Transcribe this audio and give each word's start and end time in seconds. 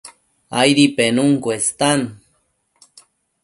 Aidi 0.61 0.85
penun 0.95 1.29
cuestan 1.43 1.99